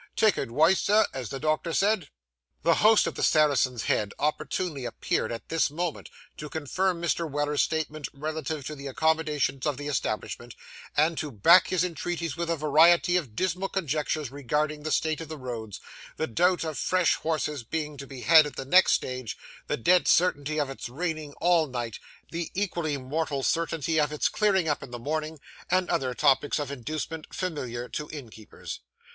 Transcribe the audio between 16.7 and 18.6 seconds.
fresh horses being to be had at